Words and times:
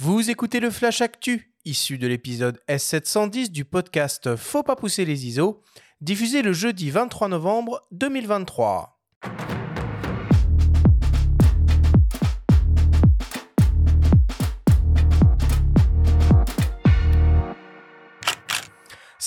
Vous 0.00 0.30
écoutez 0.30 0.60
le 0.60 0.70
Flash 0.70 1.00
Actu, 1.00 1.52
issu 1.64 1.98
de 1.98 2.06
l'épisode 2.06 2.60
S710 2.68 3.50
du 3.50 3.64
podcast 3.64 4.36
Faut 4.36 4.62
pas 4.62 4.76
pousser 4.76 5.04
les 5.04 5.26
ISO, 5.26 5.60
diffusé 6.00 6.42
le 6.42 6.52
jeudi 6.52 6.88
23 6.88 7.26
novembre 7.26 7.84
2023. 7.90 8.97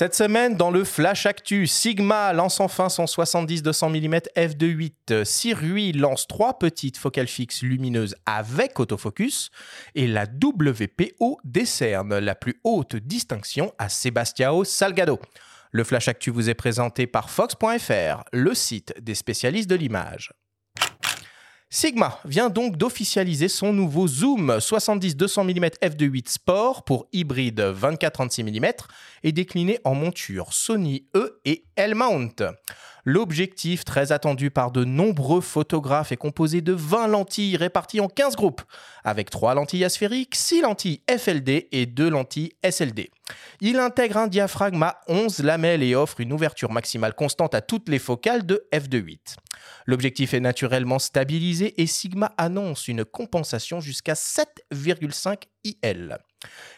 Cette 0.02 0.16
semaine, 0.16 0.56
dans 0.56 0.72
le 0.72 0.84
Flash 0.84 1.28
Actu, 1.28 1.68
Sigma 1.68 2.34
lance 2.34 2.60
enfin 2.60 2.90
son 2.90 3.06
70-200 3.06 3.92
mm 3.92 4.16
f2.8. 4.36 5.24
Sirui 5.24 5.92
lance 5.92 6.26
trois 6.26 6.58
petites 6.58 6.98
focales 6.98 7.28
fixes 7.28 7.62
lumineuses 7.62 8.16
avec 8.26 8.80
autofocus. 8.80 9.52
Et 9.94 10.08
la 10.08 10.24
WPO 10.24 11.38
décerne 11.44 12.18
la 12.18 12.34
plus 12.34 12.60
haute 12.64 12.96
distinction 12.96 13.76
à 13.78 13.90
Sebastião 13.90 14.64
Salgado. 14.64 15.20
Le 15.72 15.84
Flash 15.84 16.08
Actu 16.08 16.32
vous 16.32 16.50
est 16.50 16.56
présenté 16.56 17.06
par 17.06 17.30
Fox.fr, 17.30 18.24
le 18.34 18.56
site 18.56 18.96
des 19.00 19.14
spécialistes 19.14 19.70
de 19.70 19.76
l'image. 19.76 20.32
Sigma 21.74 22.20
vient 22.26 22.50
donc 22.50 22.76
d'officialiser 22.76 23.48
son 23.48 23.72
nouveau 23.72 24.06
zoom 24.06 24.52
70-200 24.58 25.46
mm 25.46 25.66
f2.8 25.82 26.28
Sport 26.28 26.84
pour 26.84 27.08
hybride 27.14 27.62
24-36 27.62 28.44
mm 28.44 28.72
et 29.24 29.32
décliné 29.32 29.80
en 29.86 29.96
monture 29.96 30.52
Sony 30.52 31.06
E 31.16 31.40
et 31.46 31.64
L-mount. 31.78 32.44
L'objectif, 33.06 33.86
très 33.86 34.12
attendu 34.12 34.52
par 34.52 34.72
de 34.72 34.84
nombreux 34.84 35.40
photographes, 35.40 36.12
est 36.12 36.18
composé 36.18 36.60
de 36.60 36.74
20 36.74 37.08
lentilles 37.08 37.56
réparties 37.56 38.02
en 38.02 38.10
15 38.10 38.36
groupes, 38.36 38.64
avec 39.06 39.30
3 39.30 39.54
lentilles 39.54 39.86
asphériques, 39.86 40.36
6 40.36 40.62
lentilles 40.64 41.02
FLD 41.10 41.70
et 41.72 41.86
2 41.86 42.10
lentilles 42.10 42.52
SLD. 42.70 43.10
Il 43.60 43.80
intègre 43.80 44.18
un 44.18 44.28
diaphragme 44.28 44.84
à 44.84 45.02
11 45.08 45.40
lamelles 45.40 45.84
et 45.84 45.96
offre 45.96 46.20
une 46.20 46.34
ouverture 46.34 46.72
maximale 46.72 47.14
constante 47.14 47.56
à 47.56 47.62
toutes 47.62 47.90
les 47.90 48.00
focales 48.00 48.46
de 48.46 48.68
f2.8. 48.74 49.38
L'objectif 49.86 50.34
est 50.34 50.40
naturellement 50.40 51.00
stabilisé 51.00 51.82
et 51.82 51.88
Sigma 51.88 52.34
annonce 52.38 52.88
une 52.88 53.06
compensation 53.06 53.80
jusqu'à 53.80 54.14
7,5 54.14 55.44
IL. 55.64 56.18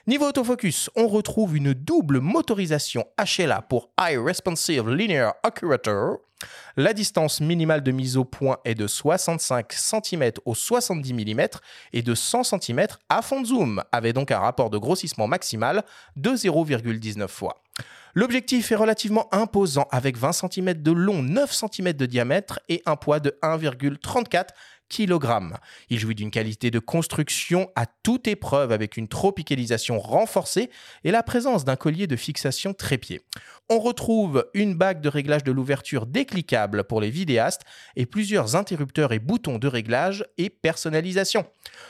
Niveau 0.06 0.28
autofocus, 0.28 0.90
on 0.96 1.08
retrouve 1.08 1.56
une 1.56 1.74
double 1.74 2.20
motorisation 2.20 3.06
HLA 3.18 3.62
pour 3.62 3.90
High 4.00 4.20
Responsive 4.20 4.90
Linear 4.90 5.34
Accurator. 5.44 6.18
La 6.76 6.94
distance 6.94 7.40
minimale 7.40 7.82
de 7.84 7.92
mise 7.92 8.18
au 8.18 8.26
point 8.26 8.58
est 8.66 8.76
de 8.76 8.86
65 8.86 9.72
cm 9.72 10.32
au 10.44 10.56
70 10.56 11.14
mm 11.14 11.48
et 11.94 12.02
de 12.02 12.14
100 12.14 12.44
cm 12.44 12.88
à 13.08 13.22
fond 13.22 13.42
de 13.42 13.48
zoom, 13.48 13.82
avec 13.92 14.14
donc 14.14 14.32
un 14.32 14.40
rapport 14.40 14.70
de 14.70 14.78
grossissement 14.78 15.28
maximal 15.28 15.84
de 16.18 16.32
0,19 16.32 17.28
fois. 17.30 17.64
L'objectif 18.16 18.72
est 18.72 18.76
relativement 18.76 19.34
imposant 19.34 19.88
avec 19.90 20.18
20 20.18 20.34
cm 20.34 20.74
de 20.74 20.92
long, 20.92 21.24
9 21.24 21.52
cm 21.52 21.94
de 21.94 22.06
diamètre 22.06 22.60
et 22.70 22.84
un 22.86 22.96
poids 22.96 23.20
de 23.20 23.36
1,34 23.42 24.50
Il 25.00 26.00
jouit 26.00 26.16
d'une 26.16 26.32
qualité 26.32 26.72
de 26.72 26.80
construction 26.80 27.70
à 27.76 27.86
toute 27.86 28.28
épreuve 28.28 28.72
avec 28.72 28.98
une 28.98 29.08
tropicalisation 29.08 30.00
renforcée 30.00 30.70
et 31.04 31.12
la 31.12 31.24
présence 31.24 31.66
d'un 31.66 31.76
collier 31.76 32.08
de 32.08 32.16
fixation 32.16 32.74
trépied. 32.74 33.22
On 33.70 33.80
retrouve 33.80 34.46
une 34.54 34.76
bague 34.76 35.02
de 35.02 35.10
réglage 35.10 35.44
de 35.44 35.52
l'ouverture 35.52 36.06
décliquable 36.06 36.84
pour 36.84 37.00
les 37.00 37.10
vidéastes 37.10 37.62
et 37.96 38.06
plusieurs 38.06 38.56
interrupteurs 38.56 39.14
et 39.14 39.20
boutons 39.20 39.58
de 39.58 39.68
réglage 39.68 40.26
et 40.38 40.50
personnalisation. 40.50 41.46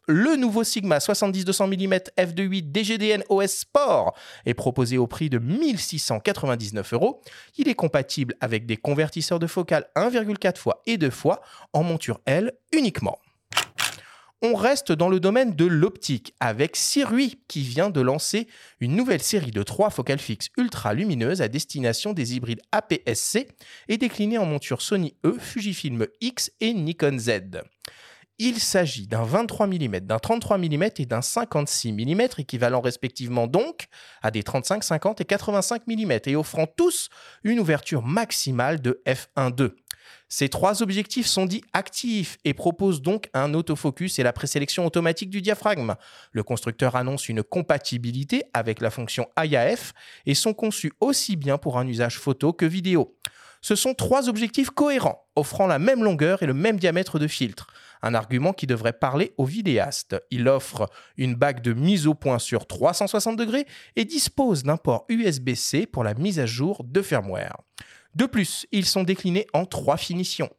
Le 0.08 0.36
nouveau 0.36 0.64
Sigma 0.64 1.00
70-200 1.00 1.68
mm 1.68 1.94
f2.8 2.18 2.72
DGDN 2.72 3.24
OS 3.30 3.52
Sport 3.52 4.16
est 4.46 4.54
proposé 4.54 4.98
au 4.98 5.08
prix 5.08 5.30
de 5.30 5.40
1699 5.40 6.94
euros. 6.94 7.22
Il 7.58 7.68
est 7.68 7.76
compatible 7.76 8.36
avec 8.40 8.66
des 8.66 8.78
convertisseurs 8.78 9.40
de 9.40 9.48
focale 9.48 9.88
1,4 9.96 10.58
fois 10.58 10.82
et 10.86 10.98
2 10.98 11.10
fois 11.10 11.42
en 11.74 11.84
monture 11.84 12.22
L 12.26 12.54
uniquement. 12.74 13.20
On 14.46 14.56
reste 14.56 14.92
dans 14.92 15.08
le 15.08 15.22
domaine 15.22 15.56
de 15.56 15.64
l'optique 15.64 16.34
avec 16.42 16.76
Sirui 16.76 17.40
qui 17.48 17.62
vient 17.62 17.90
de 17.90 18.02
lancer 18.02 18.50
une 18.82 18.94
nouvelle 18.94 19.22
série 19.22 19.52
de 19.52 19.64
trois 19.64 19.90
focales 19.90 20.20
fixes 20.20 20.50
ultra 20.58 20.94
lumineuses 20.94 21.42
à 21.42 21.48
destination 21.48 22.12
des 22.12 22.36
hybrides 22.36 22.62
APS-C 22.74 23.48
et 23.88 23.98
déclinées 23.98 24.38
en 24.38 24.46
monture 24.46 24.82
Sony 24.82 25.16
E, 25.26 25.38
Fujifilm 25.40 26.08
X 26.20 26.52
et 26.60 26.74
Nikon 26.74 27.18
Z. 27.18 27.62
Il 28.40 28.60
s'agit 28.60 29.08
d'un 29.08 29.24
23 29.24 29.68
mm, 29.68 30.00
d'un 30.02 30.20
33 30.20 30.58
mm 30.58 30.84
et 30.98 31.06
d'un 31.06 31.22
56 31.22 31.94
mm, 31.94 32.22
équivalent 32.40 32.82
respectivement 32.82 33.48
donc 33.48 33.86
à 34.22 34.32
des 34.32 34.44
35, 34.44 34.84
50 34.84 35.22
et 35.22 35.26
85 35.26 35.84
mm, 35.88 36.12
et 36.26 36.36
offrant 36.36 36.66
tous 36.66 37.08
une 37.46 37.62
ouverture 37.62 38.02
maximale 38.02 38.82
de 38.82 39.02
f1.2. 39.06 39.72
Ces 40.30 40.50
trois 40.50 40.82
objectifs 40.82 41.28
sont 41.28 41.46
dits 41.46 41.64
actifs 41.74 42.38
et 42.46 42.54
proposent 42.54 43.02
donc 43.02 43.30
un 43.34 43.54
autofocus 43.54 44.20
et 44.20 44.24
la 44.24 44.34
présélection 44.34 44.86
automatique 44.86 45.30
du 45.30 45.42
diaphragme. 45.42 45.96
Le 46.32 46.44
constructeur 46.44 46.96
annonce 46.96 47.30
une 47.30 47.44
compatibilité 47.44 48.44
avec 48.54 48.82
la 48.82 48.90
fonction 48.90 49.28
IAF 49.38 49.94
et 50.26 50.34
sont 50.34 50.54
conçus 50.54 50.94
aussi 51.00 51.36
bien 51.36 51.58
pour 51.58 51.78
un 51.78 51.88
usage 51.88 52.18
photo 52.20 52.54
que 52.54 52.66
vidéo. 52.66 53.16
Ce 53.64 53.76
sont 53.76 53.94
trois 53.94 54.28
objectifs 54.28 54.72
cohérents, 54.72 55.26
offrant 55.38 55.68
la 55.68 55.80
même 55.80 56.04
longueur 56.04 56.44
et 56.44 56.46
le 56.46 56.54
même 56.54 56.78
diamètre 56.78 57.18
de 57.18 57.28
filtre. 57.28 57.68
Un 58.02 58.14
argument 58.14 58.52
qui 58.52 58.68
devrait 58.68 58.92
parler 58.92 59.34
aux 59.38 59.46
vidéastes. 59.46 60.18
Il 60.32 60.50
offre 60.50 60.90
une 61.16 61.36
bague 61.36 61.62
de 61.62 61.72
mise 61.72 62.06
au 62.06 62.14
point 62.14 62.40
sur 62.40 62.68
360 62.68 63.38
degrés 63.38 63.66
et 63.96 64.04
dispose 64.04 64.64
d'un 64.64 64.76
port 64.76 65.06
USB-C 65.08 65.86
pour 65.86 66.04
la 66.04 66.14
mise 66.14 66.42
à 66.42 66.46
jour 66.46 66.84
de 66.84 67.02
firmware. 67.02 67.56
De 68.16 68.26
plus, 68.26 68.66
ils 68.72 68.86
sont 68.86 69.04
déclinés 69.04 69.48
en 69.54 69.66
trois 69.66 69.98
finitions. 69.98 70.50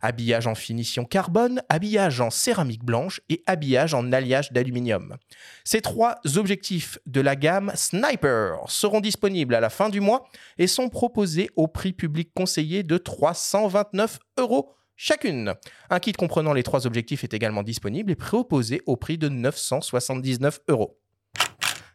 Habillage 0.00 0.48
en 0.48 0.56
finition 0.56 1.04
carbone, 1.04 1.62
habillage 1.68 2.20
en 2.20 2.30
céramique 2.30 2.84
blanche 2.84 3.20
et 3.28 3.42
habillage 3.46 3.94
en 3.94 4.10
alliage 4.12 4.50
d'aluminium. 4.52 5.16
Ces 5.62 5.80
trois 5.80 6.16
objectifs 6.36 6.98
de 7.06 7.20
la 7.20 7.36
gamme 7.36 7.70
Sniper 7.76 8.58
seront 8.66 9.00
disponibles 9.00 9.54
à 9.54 9.60
la 9.60 9.70
fin 9.70 9.90
du 9.90 10.00
mois 10.00 10.24
et 10.58 10.66
sont 10.66 10.88
proposés 10.88 11.50
au 11.54 11.68
prix 11.68 11.92
public 11.92 12.30
conseillé 12.34 12.82
de 12.82 12.98
329 12.98 14.18
euros 14.38 14.74
chacune. 14.96 15.54
Un 15.90 15.98
kit 15.98 16.12
comprenant 16.12 16.52
les 16.52 16.62
trois 16.62 16.86
objectifs 16.86 17.24
est 17.24 17.34
également 17.34 17.62
disponible 17.62 18.12
et 18.12 18.16
proposé 18.16 18.82
au 18.86 18.96
prix 18.96 19.18
de 19.18 19.28
979 19.28 20.60
euros. 20.68 21.01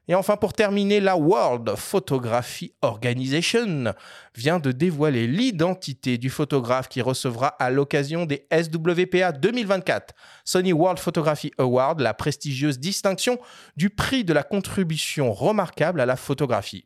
Et 0.09 0.15
enfin, 0.15 0.37
pour 0.37 0.53
terminer, 0.53 1.01
la 1.01 1.17
World 1.17 1.75
Photography 1.75 2.73
Organization 2.81 3.93
vient 4.35 4.59
de 4.59 4.71
dévoiler 4.71 5.27
l'identité 5.27 6.17
du 6.17 6.29
photographe 6.29 6.87
qui 6.87 7.01
recevra 7.01 7.47
à 7.47 7.69
l'occasion 7.69 8.25
des 8.25 8.47
SWPA 8.51 9.33
2024 9.33 10.15
Sony 10.45 10.71
World 10.71 10.99
Photography 10.99 11.51
Award, 11.57 11.99
la 11.99 12.13
prestigieuse 12.13 12.79
distinction 12.79 13.37
du 13.75 13.89
prix 13.89 14.23
de 14.23 14.31
la 14.31 14.43
contribution 14.43 15.33
remarquable 15.33 15.99
à 15.99 16.05
la 16.05 16.15
photographie. 16.15 16.85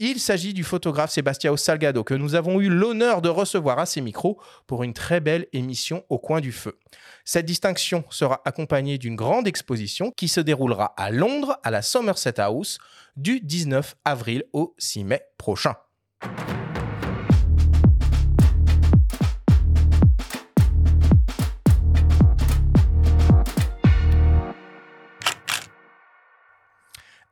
Il 0.00 0.20
s'agit 0.20 0.54
du 0.54 0.62
photographe 0.62 1.10
Sebastião 1.10 1.56
Salgado 1.56 2.04
que 2.04 2.14
nous 2.14 2.36
avons 2.36 2.60
eu 2.60 2.68
l'honneur 2.68 3.20
de 3.20 3.28
recevoir 3.28 3.80
à 3.80 3.86
ses 3.86 4.00
micros 4.00 4.40
pour 4.68 4.84
une 4.84 4.94
très 4.94 5.18
belle 5.18 5.48
émission 5.52 6.04
au 6.08 6.20
coin 6.20 6.40
du 6.40 6.52
feu. 6.52 6.78
Cette 7.24 7.46
distinction 7.46 8.04
sera 8.08 8.40
accompagnée 8.44 8.96
d'une 8.98 9.16
grande 9.16 9.48
exposition 9.48 10.12
qui 10.12 10.28
se 10.28 10.40
déroulera 10.40 10.94
à 10.96 11.10
Londres 11.10 11.58
à 11.64 11.72
la 11.72 11.82
Somerset 11.82 12.38
House 12.38 12.78
du 13.16 13.40
19 13.40 13.96
avril 14.04 14.44
au 14.52 14.72
6 14.78 15.02
mai 15.02 15.22
prochain. 15.36 15.74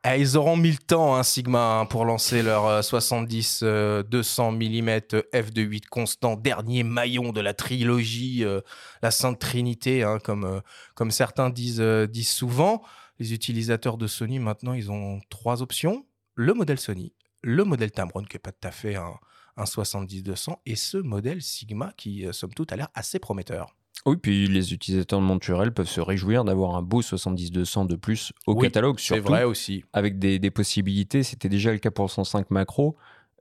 Eh, 0.09 0.21
ils 0.21 0.37
auront 0.37 0.55
mis 0.55 0.71
le 0.71 0.77
temps, 0.77 1.15
hein, 1.15 1.23
Sigma, 1.23 1.79
hein, 1.79 1.85
pour 1.85 2.05
lancer 2.05 2.41
leur 2.41 2.81
70-200 2.81 4.51
mm 4.51 4.89
f2.8 5.33 5.85
constant, 5.87 6.37
dernier 6.37 6.83
maillon 6.83 7.33
de 7.33 7.41
la 7.41 7.53
trilogie, 7.53 8.45
euh, 8.45 8.61
la 9.01 9.11
Sainte 9.11 9.39
Trinité, 9.39 10.03
hein, 10.03 10.19
comme, 10.23 10.45
euh, 10.45 10.61
comme 10.95 11.11
certains 11.11 11.49
disent, 11.49 11.81
euh, 11.81 12.07
disent 12.07 12.31
souvent. 12.31 12.83
Les 13.19 13.33
utilisateurs 13.33 13.97
de 13.97 14.07
Sony, 14.07 14.39
maintenant, 14.39 14.73
ils 14.73 14.91
ont 14.91 15.19
trois 15.29 15.61
options. 15.61 16.05
Le 16.35 16.53
modèle 16.53 16.79
Sony, 16.79 17.13
le 17.41 17.65
modèle 17.65 17.91
Tamron, 17.91 18.23
qui 18.23 18.35
n'est 18.35 18.39
pas 18.39 18.51
tout 18.53 18.67
à 18.67 18.71
fait 18.71 18.95
un, 18.95 19.15
un 19.57 19.65
70-200, 19.65 20.57
et 20.65 20.77
ce 20.77 20.97
modèle 20.97 21.41
Sigma 21.41 21.91
qui, 21.97 22.25
somme 22.31 22.53
toute, 22.53 22.71
a 22.71 22.77
l'air 22.77 22.89
assez 22.93 23.19
prometteur. 23.19 23.76
Oui, 24.05 24.17
puis 24.17 24.47
les 24.47 24.73
utilisateurs 24.73 25.19
de 25.19 25.25
Monturel 25.25 25.73
peuvent 25.73 25.89
se 25.89 26.01
réjouir 26.01 26.43
d'avoir 26.43 26.75
un 26.75 26.81
beau 26.81 27.01
70-200 27.01 27.87
de 27.87 27.95
plus 27.95 28.31
au 28.45 28.55
catalogue. 28.55 28.99
C'est 28.99 29.19
vrai 29.19 29.43
aussi. 29.43 29.83
Avec 29.93 30.19
des, 30.19 30.51
possibilités, 30.51 31.23
c'était 31.23 31.49
déjà 31.49 31.71
le 31.71 31.79
cas 31.79 31.91
pour 31.91 32.05
le 32.05 32.09
105 32.09 32.51
macro, 32.51 32.95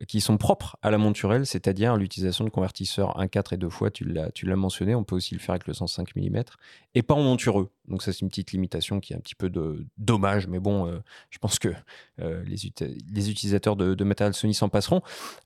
qui 0.08 0.20
sont 0.20 0.36
propres 0.36 0.76
à 0.82 0.90
la 0.90 0.98
Monturel, 0.98 1.46
c'est-à-dire 1.46 1.96
l'utilisation 1.96 2.44
de 2.44 2.50
convertisseurs 2.50 3.18
1.4 3.18 3.54
et 3.54 3.56
2 3.56 3.68
fois, 3.70 3.90
tu 3.90 4.04
l'as 4.04 4.56
mentionné, 4.56 4.94
on 4.94 5.04
peut 5.04 5.16
aussi 5.16 5.34
le 5.34 5.40
faire 5.40 5.54
avec 5.54 5.66
le 5.66 5.74
105 5.74 6.14
mm, 6.16 6.42
et 6.94 7.02
pas 7.02 7.14
en 7.14 7.22
montureux. 7.22 7.70
Donc 7.88 8.02
ça, 8.02 8.12
c'est 8.12 8.20
une 8.20 8.28
petite 8.28 8.52
limitation 8.52 9.00
qui 9.00 9.12
est 9.12 9.16
un 9.16 9.20
petit 9.20 9.34
peu 9.34 9.48
de 9.48 9.86
dommage, 9.98 10.46
mais 10.46 10.58
bon, 10.58 10.86
euh, 10.86 10.98
je 11.30 11.38
pense 11.38 11.58
que 11.58 11.68
euh, 12.20 12.42
les, 12.44 12.56
les, 13.12 13.30
utilisateurs 13.30 13.76
de, 13.76 14.04
matériel 14.04 14.34
Sony 14.34 14.54
s'en 14.54 14.68
passeront. 14.68 15.02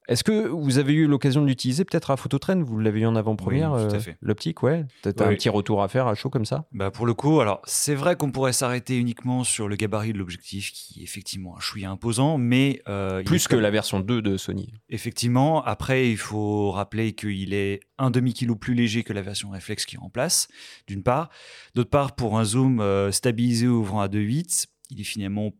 Est-ce 0.09 0.25
que 0.25 0.49
vous 0.49 0.79
avez 0.79 0.93
eu 0.93 1.07
l'occasion 1.07 1.43
de 1.43 1.47
l'utiliser 1.47 1.85
peut-être 1.85 2.11
à 2.11 2.17
Phototrain? 2.17 2.63
Vous 2.63 2.79
l'avez 2.79 3.01
eu 3.01 3.07
en 3.07 3.17
avant-première, 3.17 3.73
oui, 3.73 3.83
euh, 3.83 4.13
l'optique, 4.21 4.63
ouais. 4.63 4.85
Tu 5.03 5.09
as 5.09 5.27
un 5.27 5.35
petit 5.35 5.49
retour 5.49 5.83
à 5.83 5.89
faire 5.89 6.07
à 6.07 6.15
chaud 6.15 6.31
comme 6.31 6.45
ça? 6.45 6.65
Bah 6.73 6.91
Pour 6.91 7.07
le 7.07 7.15
coup, 7.15 7.41
alors 7.41 7.61
c'est 7.65 7.95
vrai 7.95 8.17
qu'on 8.17 8.31
pourrait 8.31 8.53
s'arrêter 8.53 8.97
uniquement 8.97 9.45
sur 9.45 9.69
le 9.69 9.77
gabarit 9.77 10.13
de 10.13 10.19
l'objectif 10.19 10.73
qui 10.73 11.01
est 11.01 11.05
effectivement 11.05 11.57
un 11.57 11.61
chouïa 11.61 11.91
imposant, 11.91 12.39
mais... 12.39 12.83
Plus 13.25 13.49
que 13.49 13.57
la 13.57 13.71
version 13.71 14.01
2 14.01 14.23
de 14.23 14.37
Sony. 14.37 14.73
Effectivement, 14.89 15.63
après 15.65 16.11
il 16.11 16.17
faut 16.17 16.71
rappeler 16.71 17.13
qu'il 17.13 17.55
est 17.55 17.81
un 18.01 18.11
demi-kilo 18.11 18.57
plus 18.57 18.75
léger 18.75 19.05
que 19.05 19.13
la 19.13 19.23
version 19.23 19.51
réflexe 19.51 19.85
qui 19.85 19.97
remplace, 19.97 20.49
d'une 20.87 21.03
part. 21.03 21.29
D'autre 21.75 21.91
part, 21.91 22.15
pour 22.15 22.30
un 22.38 22.44
zoom 22.44 22.81
euh, 22.81 23.11
stabilisé 23.12 23.67
ouvrant 23.67 24.00
à 24.00 24.09
2.8, 24.09 24.67
il 24.91 25.00
est 25.00 25.05
finalement 25.05 25.53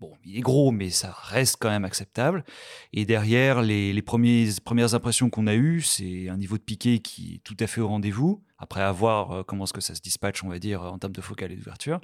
Bon, 0.00 0.12
il 0.24 0.36
est 0.36 0.40
gros, 0.40 0.72
mais 0.72 0.90
ça 0.90 1.16
reste 1.16 1.56
quand 1.60 1.70
même 1.70 1.84
acceptable. 1.84 2.44
Et 2.92 3.04
derrière, 3.04 3.62
les, 3.62 4.02
premières 4.02 4.94
impressions 4.94 5.30
qu'on 5.30 5.46
a 5.46 5.54
eues, 5.54 5.82
c'est 5.82 6.28
un 6.28 6.36
niveau 6.36 6.58
de 6.58 6.62
piqué 6.62 6.98
qui 6.98 7.36
est 7.36 7.38
tout 7.44 7.56
à 7.60 7.68
fait 7.68 7.80
au 7.80 7.86
rendez-vous. 7.86 8.42
Après 8.58 8.82
avoir 8.82 9.30
euh, 9.30 9.42
comment 9.44 9.64
est-ce 9.64 9.72
que 9.72 9.80
ça 9.80 9.94
se 9.94 10.00
dispatche, 10.00 10.42
on 10.42 10.48
va 10.48 10.58
dire, 10.58 10.82
en 10.82 10.98
termes 10.98 11.12
de 11.12 11.20
focale 11.20 11.52
et 11.52 11.56
d'ouverture. 11.56 12.00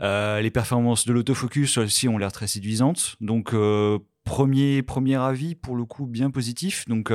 Euh, 0.00 0.40
les 0.40 0.50
performances 0.50 1.06
de 1.06 1.12
l'autofocus 1.12 1.76
aussi 1.76 2.08
ont 2.08 2.16
l'air 2.16 2.32
très 2.32 2.46
séduisantes. 2.46 3.16
Donc, 3.20 3.54
premier, 4.24 4.82
premier 4.82 5.16
avis, 5.16 5.54
pour 5.54 5.76
le 5.76 5.84
coup, 5.84 6.06
bien 6.06 6.30
positif. 6.30 6.88
Donc, 6.88 7.12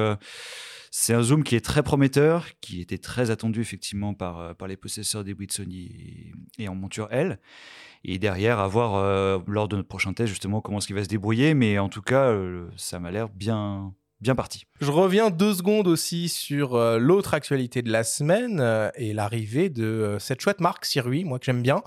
c'est 0.95 1.15
un 1.15 1.23
zoom 1.23 1.43
qui 1.43 1.55
est 1.55 1.65
très 1.65 1.81
prometteur, 1.81 2.45
qui 2.61 2.79
était 2.79 2.99
très 2.99 3.31
attendu 3.31 3.61
effectivement 3.61 4.13
par, 4.13 4.37
euh, 4.37 4.53
par 4.53 4.67
les 4.67 4.77
possesseurs 4.77 5.23
des 5.23 5.33
de 5.33 5.51
Sony 5.51 6.31
et, 6.59 6.67
en 6.67 6.75
monture 6.75 7.07
L. 7.09 7.39
Et 8.03 8.19
derrière, 8.19 8.59
à 8.59 8.67
voir 8.67 8.93
euh, 8.93 9.39
lors 9.47 9.67
de 9.67 9.75
notre 9.75 9.87
prochain 9.87 10.13
test 10.13 10.29
justement 10.29 10.61
comment 10.61 10.77
est-ce 10.77 10.85
qu'il 10.85 10.95
va 10.95 11.03
se 11.03 11.09
débrouiller. 11.09 11.55
Mais 11.55 11.79
en 11.79 11.89
tout 11.89 12.03
cas, 12.03 12.27
euh, 12.27 12.69
ça 12.77 12.99
m'a 12.99 13.09
l'air 13.09 13.29
bien, 13.29 13.95
bien 14.23 14.35
parti. 14.35 14.65
Je 14.81 14.89
reviens 14.89 15.29
deux 15.29 15.53
secondes 15.53 15.87
aussi 15.87 16.29
sur 16.29 16.77
l'autre 16.97 17.33
actualité 17.33 17.81
de 17.81 17.91
la 17.91 18.03
semaine 18.03 18.91
et 18.95 19.13
l'arrivée 19.13 19.69
de 19.69 20.17
cette 20.19 20.41
chouette 20.41 20.61
marque 20.61 20.85
Sirui, 20.85 21.23
moi 21.23 21.39
que 21.39 21.45
j'aime 21.45 21.61
bien, 21.61 21.83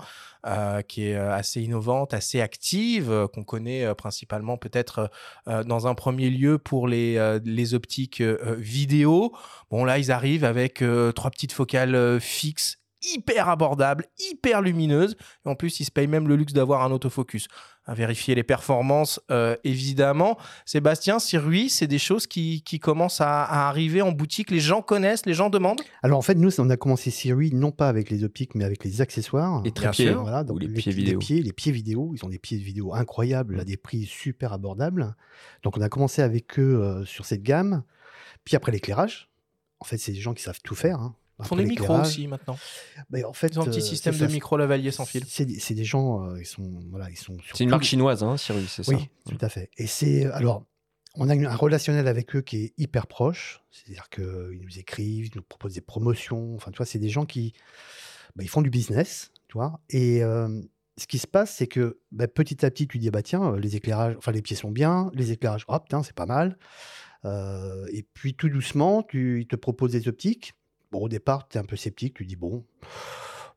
euh, 0.47 0.81
qui 0.81 1.07
est 1.07 1.15
euh, 1.15 1.33
assez 1.33 1.61
innovante, 1.61 2.13
assez 2.13 2.39
active, 2.39 3.11
euh, 3.11 3.27
qu'on 3.27 3.43
connaît 3.43 3.93
principalement 3.95 4.55
peut-être 4.55 5.09
dans 5.47 5.87
un 5.87 5.95
premier 5.95 6.29
lieu 6.29 6.57
pour 6.57 6.87
les, 6.87 7.39
les 7.43 7.73
optiques 7.73 8.21
vidéo. 8.21 9.33
Bon, 9.71 9.83
là, 9.83 9.97
ils 9.97 10.11
arrivent 10.11 10.45
avec 10.45 10.83
trois 11.15 11.31
petites 11.31 11.51
focales 11.51 12.19
fixes 12.19 12.79
hyper 13.01 13.49
abordables, 13.49 14.05
hyper 14.31 14.61
lumineuses. 14.61 15.15
Et 15.45 15.49
en 15.49 15.55
plus, 15.55 15.79
ils 15.79 15.85
se 15.85 15.91
payent 15.91 16.07
même 16.07 16.27
le 16.27 16.35
luxe 16.35 16.53
d'avoir 16.53 16.83
un 16.83 16.91
autofocus 16.91 17.47
à 17.87 17.93
vérifier 17.93 18.35
les 18.35 18.43
performances, 18.43 19.19
euh, 19.31 19.55
évidemment. 19.63 20.37
Sébastien, 20.65 21.19
Sirui, 21.19 21.69
c'est 21.69 21.87
des 21.87 21.99
choses 21.99 22.27
qui, 22.27 22.61
qui 22.63 22.79
commencent 22.79 23.21
à, 23.21 23.67
arriver 23.69 24.01
en 24.01 24.11
boutique. 24.11 24.51
Les 24.51 24.59
gens 24.59 24.81
connaissent, 24.81 25.25
les 25.25 25.33
gens 25.33 25.49
demandent 25.49 25.79
Alors 26.03 26.19
en 26.19 26.21
fait, 26.21 26.35
nous, 26.35 26.59
on 26.59 26.69
a 26.69 26.75
commencé 26.75 27.11
Sirui 27.11 27.53
non 27.53 27.71
pas 27.71 27.87
avec 27.87 28.09
les 28.09 28.25
optiques, 28.25 28.55
mais 28.55 28.65
avec 28.65 28.83
les 28.83 28.99
accessoires. 28.99 29.63
Les 29.63 29.71
trépieds, 29.71 30.11
voilà, 30.11 30.43
donc 30.43 30.61
les, 30.61 30.67
pieds 30.67 30.91
vidéo. 30.91 31.13
Les 31.13 31.17
pieds, 31.17 31.41
les 31.41 31.53
pieds 31.53 31.71
vidéo, 31.71 32.11
ils 32.13 32.25
ont 32.25 32.29
des 32.29 32.39
pieds 32.39 32.57
vidéo 32.57 32.93
incroyables, 32.93 33.61
à 33.61 33.63
des 33.63 33.77
prix 33.77 34.05
super 34.05 34.51
abordables. 34.51 35.15
Donc 35.63 35.77
on 35.77 35.81
a 35.81 35.87
commencé 35.87 36.21
avec 36.21 36.59
eux 36.59 36.81
euh, 36.81 37.05
sur 37.05 37.25
cette 37.25 37.41
gamme. 37.41 37.83
Puis 38.43 38.57
après 38.57 38.73
l'éclairage, 38.73 39.29
en 39.79 39.85
fait, 39.85 39.97
c'est 39.97 40.11
des 40.11 40.19
gens 40.19 40.33
qui 40.33 40.43
savent 40.43 40.59
tout 40.61 40.75
faire. 40.75 40.99
Hein. 40.99 41.15
Ils 41.39 41.45
font 41.45 41.55
des 41.55 41.65
micros 41.65 41.99
aussi 41.99 42.27
maintenant. 42.27 42.57
Mais 43.09 43.23
en 43.23 43.33
fait, 43.33 43.47
ils 43.47 43.59
ont 43.59 43.63
un 43.63 43.65
petit 43.65 43.79
euh, 43.79 43.81
système 43.81 44.17
de 44.17 44.25
micro 44.27 44.57
lavalier 44.57 44.91
sans 44.91 45.05
fil. 45.05 45.23
C'est 45.27 45.45
des 45.45 45.83
gens, 45.83 46.25
euh, 46.25 46.39
ils 46.39 46.45
sont, 46.45 46.79
voilà, 46.89 47.09
ils 47.09 47.17
sont. 47.17 47.37
C'est 47.53 47.63
une 47.63 47.69
marque 47.69 47.83
chinoise, 47.83 48.23
hein, 48.23 48.37
Cyrus, 48.37 48.71
c'est 48.71 48.83
ça. 48.83 48.91
Oui, 48.91 49.09
tout 49.29 49.37
à 49.41 49.49
fait. 49.49 49.69
Et 49.77 49.85
c'est 49.85 50.25
alors, 50.25 50.65
on 51.15 51.29
a 51.29 51.35
un 51.35 51.55
relationnel 51.55 52.07
avec 52.07 52.35
eux 52.35 52.41
qui 52.41 52.57
est 52.57 52.73
hyper 52.77 53.05
proche. 53.05 53.61
C'est-à-dire 53.71 54.09
qu'ils 54.09 54.59
nous 54.61 54.79
écrivent, 54.79 55.27
ils 55.27 55.35
nous 55.35 55.43
proposent 55.43 55.75
des 55.75 55.81
promotions. 55.81 56.55
Enfin, 56.55 56.71
tu 56.71 56.77
vois, 56.77 56.87
c'est 56.87 56.99
des 56.99 57.09
gens 57.09 57.25
qui, 57.25 57.53
bah, 58.35 58.43
ils 58.43 58.49
font 58.49 58.63
du 58.63 58.71
business, 58.71 59.31
tu 59.47 59.53
vois. 59.53 59.79
Et 59.89 60.23
euh, 60.23 60.61
ce 60.97 61.05
qui 61.05 61.19
se 61.19 61.27
passe, 61.27 61.53
c'est 61.53 61.67
que 61.67 61.99
bah, 62.11 62.27
petit 62.27 62.65
à 62.65 62.71
petit, 62.71 62.87
tu 62.87 62.97
dis, 62.97 63.11
bah 63.11 63.21
tiens, 63.21 63.55
les 63.57 63.75
éclairages, 63.75 64.15
enfin 64.17 64.31
les 64.31 64.41
pieds 64.41 64.55
sont 64.55 64.71
bien, 64.71 65.11
les 65.13 65.31
éclairages, 65.31 65.65
hop, 65.67 65.85
tiens, 65.87 66.01
c'est 66.01 66.15
pas 66.15 66.25
mal. 66.25 66.57
et 67.25 68.07
puis 68.15 68.33
tout 68.33 68.49
doucement, 68.49 69.03
tu, 69.03 69.41
ils 69.41 69.47
te 69.47 69.55
proposent 69.55 69.91
des 69.91 70.07
optiques 70.07 70.55
Bon, 70.91 70.99
au 71.01 71.09
départ, 71.09 71.47
tu 71.47 71.57
es 71.57 71.61
un 71.61 71.65
peu 71.65 71.75
sceptique, 71.75 72.15
tu 72.15 72.25
dis 72.25 72.35
bon, 72.35 72.65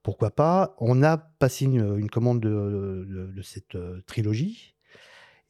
pourquoi 0.03 0.31
pas? 0.31 0.75
On 0.79 1.03
a 1.03 1.17
passé 1.19 1.67
une, 1.67 2.09
commande 2.11 2.41
de, 2.41 3.43
cette 3.43 3.75
euh, 3.75 4.01
trilogie, 4.07 4.75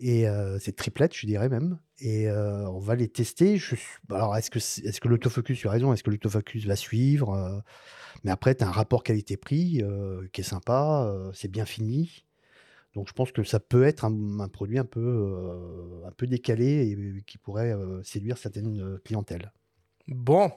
et 0.00 0.29
euh, 0.29 0.59
cette 0.59 0.77
triplette, 0.77 1.15
je 1.15 1.27
dirais 1.27 1.49
même, 1.49 1.79
et 1.99 2.29
euh, 2.29 2.69
on 2.69 2.79
va 2.79 2.97
les 2.97 3.09
tester. 3.09 3.59
Alors, 4.11 4.37
est-ce 4.37 4.50
que, 4.50 5.09
l'autofocus, 5.09 5.59
tu 5.59 5.69
as 5.69 5.71
raison, 5.71 5.93
est-ce 5.93 6.03
que 6.03 6.11
l'autofocus 6.11 6.67
va 6.67 6.77
suivre 6.77 7.62
Mais 8.25 8.31
après, 8.31 8.55
tu 8.55 8.65
as 8.65 8.69
un 8.69 8.73
rapport 8.73 9.03
qualité-prix 9.03 9.83
qui 10.33 10.41
est 10.41 10.44
sympa, 10.44 11.15
c'est 11.35 11.50
bien 11.50 11.65
fini. 11.65 12.25
Donc 12.94 13.06
je 13.06 13.12
pense 13.12 13.31
que 13.31 13.44
ça 13.44 13.61
peut 13.61 13.85
être 13.85 14.05
un, 14.05 14.49
produit 14.49 14.79
un 14.79 14.85
peu, 14.85 16.03
un 16.05 16.11
peu 16.11 16.26
décalé 16.26 16.91
et 16.91 17.23
qui 17.23 17.38
pourrait 17.38 17.73
séduire 18.03 18.37
certaines 18.37 18.99
clientèles. 19.05 19.53
Bon, 20.09 20.50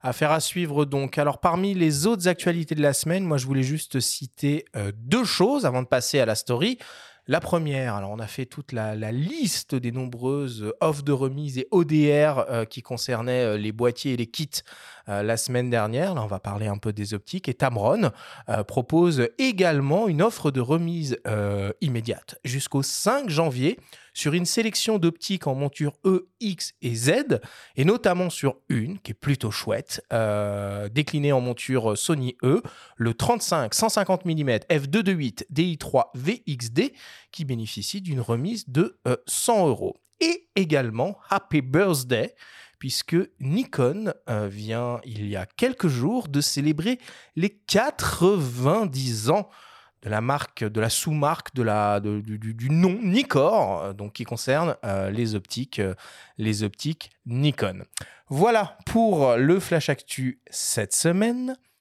Affaire 0.00 0.30
à 0.30 0.38
suivre 0.38 0.84
donc. 0.84 1.18
Alors 1.18 1.38
parmi 1.38 1.74
les 1.74 2.06
autres 2.06 2.28
actualités 2.28 2.76
de 2.76 2.82
la 2.82 2.92
semaine, 2.92 3.24
moi 3.24 3.36
je 3.36 3.46
voulais 3.46 3.64
juste 3.64 3.98
citer 3.98 4.64
euh, 4.76 4.92
deux 4.94 5.24
choses 5.24 5.66
avant 5.66 5.82
de 5.82 5.88
passer 5.88 6.20
à 6.20 6.26
la 6.26 6.36
story. 6.36 6.78
La 7.26 7.40
première, 7.40 7.96
alors 7.96 8.10
on 8.12 8.20
a 8.20 8.26
fait 8.26 8.46
toute 8.46 8.72
la, 8.72 8.94
liste 9.12 9.74
des 9.74 9.92
nombreuses 9.92 10.72
offres 10.80 11.02
de 11.02 11.12
remise 11.12 11.58
et 11.58 11.66
ODR 11.72 12.46
euh, 12.48 12.64
qui 12.64 12.80
concernaient 12.80 13.44
euh, 13.44 13.58
les 13.58 13.72
boîtiers 13.72 14.12
et 14.12 14.16
les 14.16 14.28
kits 14.28 14.62
la 15.08 15.38
semaine 15.38 15.70
dernière. 15.70 16.14
Là, 16.14 16.22
on 16.22 16.26
va 16.26 16.38
parler 16.38 16.66
un 16.66 16.76
peu 16.76 16.92
des 16.92 17.14
optiques. 17.14 17.48
Et 17.48 17.54
Tamron 17.54 18.10
propose 18.66 19.28
également 19.38 20.06
une 20.06 20.20
offre 20.20 20.50
de 20.50 20.60
remise 20.60 21.16
immédiate 21.80 22.38
jusqu'au 22.44 22.82
5 22.82 23.30
janvier 23.30 23.78
sur 24.18 24.34
une 24.34 24.46
sélection 24.46 24.98
d'optiques 24.98 25.46
en 25.46 25.54
monture 25.54 25.92
E, 26.04 26.28
X 26.40 26.74
et 26.82 26.96
Z, 26.96 27.40
et 27.76 27.84
notamment 27.84 28.30
sur 28.30 28.56
une 28.68 28.98
qui 28.98 29.12
est 29.12 29.14
plutôt 29.14 29.52
chouette, 29.52 30.02
euh, 30.12 30.88
déclinée 30.88 31.30
en 31.30 31.40
monture 31.40 31.96
Sony 31.96 32.36
E, 32.42 32.60
le 32.96 33.14
35 33.14 33.72
150 33.72 34.24
mm 34.24 34.50
f228 34.70 35.44
DI3 35.52 36.06
VXD, 36.14 36.92
qui 37.30 37.44
bénéficie 37.44 38.00
d'une 38.00 38.20
remise 38.20 38.68
de 38.68 38.98
100 39.26 39.66
euh, 39.66 39.68
euros. 39.68 39.96
Et 40.18 40.48
également 40.56 41.16
Happy 41.30 41.60
Birthday, 41.60 42.34
puisque 42.80 43.16
Nikon 43.38 44.12
euh, 44.28 44.48
vient 44.48 45.00
il 45.04 45.28
y 45.28 45.36
a 45.36 45.46
quelques 45.46 45.86
jours 45.86 46.26
de 46.26 46.40
célébrer 46.40 46.98
les 47.36 47.50
90 47.50 49.30
ans 49.30 49.48
de 50.02 50.10
la 50.10 50.20
marque, 50.20 50.64
de 50.64 50.80
la 50.80 50.90
sous-marque, 50.90 51.54
du, 51.54 52.70
nom 52.70 52.98
Nikkor, 53.02 53.82
euh, 53.82 53.92
donc 53.92 54.14
qui 54.14 54.24
concerne 54.24 54.76
euh, 54.84 55.10
les 55.10 55.34
optiques, 55.34 55.78
euh, 55.78 55.94
les 56.36 56.62
optiques 56.62 57.10
Nikon. 57.26 57.84
Voilà 58.28 58.76
pour 58.86 59.36
le 59.36 59.58
flash 59.58 59.88
actu 59.88 60.40
cette 60.50 60.94
semaine. 60.94 61.56